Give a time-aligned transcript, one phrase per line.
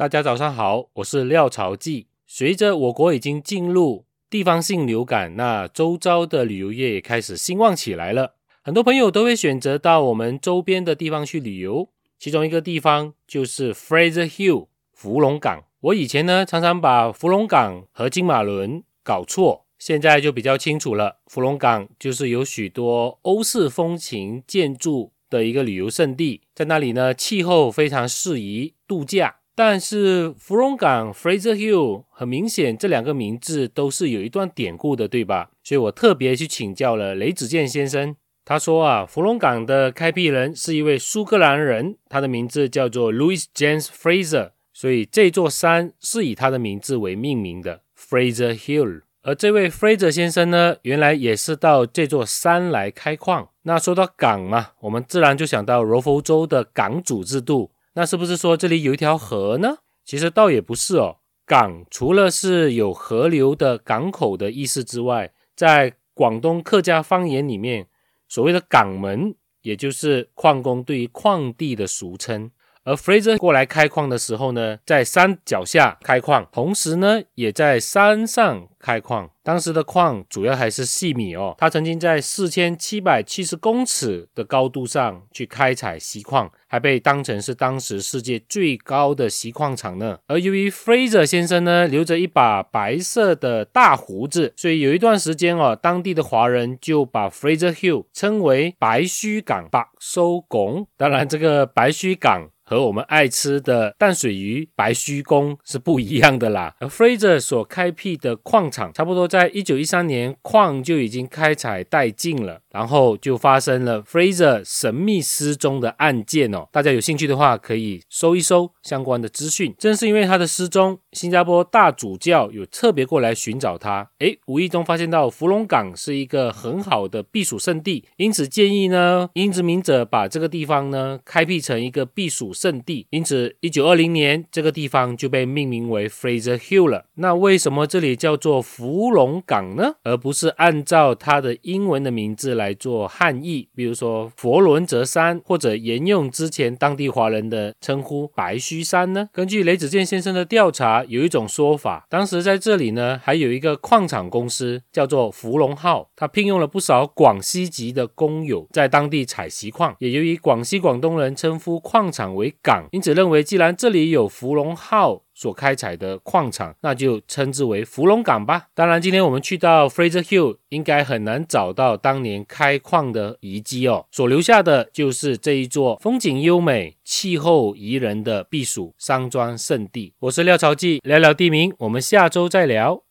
[0.00, 2.06] 大家早上好，我是廖朝记。
[2.26, 8.36] 随着我国已经进入地方性流感，那周遭的旅游业也开始兴旺起来了。
[8.62, 15.64] 很多朋友都会选择到我们周边的地方去旅游，其中一个地方就是 Fraser Hill 福隆港。
[15.80, 21.18] 我以前呢常常把福隆港和金马伦搞错，现在就比较清楚了。
[21.26, 29.36] 福隆港就是有许多欧式风情建筑的一个旅游胜地，在那里呢气候非常适宜度假。
[29.54, 35.50] 但是芙蓉港 （Fraser Hill） 很明显，这两个名字都是有一段典故的，对吧？
[35.62, 38.16] 所以我特别去请教了雷子健先生。
[38.42, 49.02] 他说啊，芙蓉港的开辟人是一位苏格兰人，他的名字叫做 Louis James Fraser，所以这座山是以他的名字为命名的 Fraser Hill。
[49.22, 53.50] 而这位 Fraser 先生呢，原来也是到这座山来开矿。
[53.64, 57.70] 那说到港嘛，我们自然就想到柔佛州的港主制度。
[57.94, 59.78] 那是不是说这里有一条河呢？
[60.04, 61.18] 其实倒也不是哦。
[61.44, 67.88] 港除了是有河流的港口的意思之外，在广东客家方言里面，
[68.28, 72.52] 所谓的港门，也就是矿工对于矿地的俗称。
[72.84, 79.30] 而 Fraser 过来开矿的时候呢，在山脚下开矿，同时呢，也在山上开矿。
[79.42, 81.54] 当时的矿主要还是细米哦。
[81.58, 90.18] 他曾经在四千七百七十公尺的高度上去开采锡矿，还被当成是当时世界最高的锡矿场呢。
[90.26, 100.86] 而由于 Fraser 先生呢留着一把白色的大胡子，所以有一段时间哦，当地的华人就把 Fraser Hill 称为白须港白收拱。
[100.96, 102.48] 当然，这个白须港。
[102.70, 106.76] 和我们爱吃的淡水鱼白须公是不一样的啦。
[106.78, 116.68] 而 Fraser 所开辟的矿场，差不多在一九一三年矿就已经开采殆尽了，然后就发生了 Fraser 神秘失踪的案件哦。
[116.70, 119.74] 大家有兴趣的话，可以搜一搜相关的资讯。
[119.76, 132.54] 正是因为他的失踪，新加坡大主教有特别过来寻找他，诶，无意中发现到福隆港是一个很好的避暑胜地，因此建议呢，英殖民者把这个地方呢开辟成一个避暑。
[132.60, 137.06] 圣地，因此一九二零年这个地方就被命名为 Fraser Hill 了。
[137.14, 139.94] 那为什么这里叫做福隆港呢？
[140.04, 149.30] 而不是按照它的英文的名字来做汉译，比如说佛伦泽山，或者沿用之前当地华人的称呼白须山呢？
[149.32, 159.96] 根据雷子健先生的调查，有一种说法，当时在这里呢还有一个矿场公司叫做福隆号，他聘用了不少广西籍的工友在当地采锡矿。
[160.00, 168.68] 也由于广西广东人称呼矿场为港，因此认为，既然这里有芙蓉号所开采的矿场，那就称之为芙蓉港吧。
[168.74, 180.14] 当然，今天我们去到 Fraser Hill，应该很难找到当年开矿的遗迹哦，所留下的就是这一座风景优美、气候宜人的避暑山庄圣地。
[180.20, 183.09] 我是廖朝记，聊聊地名，我们下周再聊。